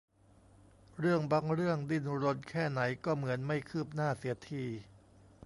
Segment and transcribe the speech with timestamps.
[0.99, 4.63] เรื่องบางเรื่องดิ้นรนแค่ไหนก็เหมือนไม่คืบหน้าเสียที